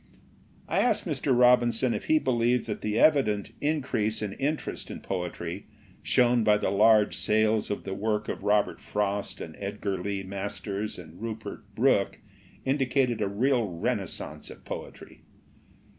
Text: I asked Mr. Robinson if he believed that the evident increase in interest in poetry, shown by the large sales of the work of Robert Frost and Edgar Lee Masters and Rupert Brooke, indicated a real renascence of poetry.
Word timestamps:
I 0.67 0.79
asked 0.79 1.05
Mr. 1.05 1.37
Robinson 1.39 1.93
if 1.93 2.05
he 2.05 2.17
believed 2.17 2.65
that 2.65 2.81
the 2.81 2.97
evident 2.97 3.51
increase 3.61 4.23
in 4.23 4.33
interest 4.33 4.89
in 4.89 4.99
poetry, 4.99 5.67
shown 6.01 6.43
by 6.43 6.57
the 6.57 6.71
large 6.71 7.15
sales 7.15 7.69
of 7.69 7.83
the 7.83 7.93
work 7.93 8.27
of 8.27 8.41
Robert 8.41 8.79
Frost 8.81 9.39
and 9.39 9.55
Edgar 9.59 10.01
Lee 10.01 10.23
Masters 10.23 10.97
and 10.97 11.21
Rupert 11.21 11.65
Brooke, 11.75 12.17
indicated 12.65 13.21
a 13.21 13.27
real 13.27 13.67
renascence 13.67 14.49
of 14.49 14.65
poetry. 14.65 15.21